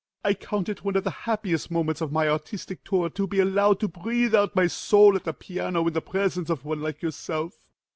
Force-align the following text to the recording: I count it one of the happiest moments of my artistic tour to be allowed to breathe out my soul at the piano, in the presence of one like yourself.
I 0.25 0.33
count 0.33 0.67
it 0.67 0.83
one 0.83 0.95
of 0.95 1.03
the 1.03 1.11
happiest 1.29 1.69
moments 1.69 2.01
of 2.01 2.11
my 2.11 2.27
artistic 2.27 2.83
tour 2.83 3.07
to 3.11 3.27
be 3.27 3.39
allowed 3.39 3.79
to 3.81 3.87
breathe 3.87 4.33
out 4.33 4.55
my 4.55 4.65
soul 4.65 5.15
at 5.15 5.25
the 5.25 5.31
piano, 5.33 5.85
in 5.87 5.93
the 5.93 6.01
presence 6.01 6.49
of 6.49 6.65
one 6.65 6.81
like 6.81 7.03
yourself. 7.03 7.53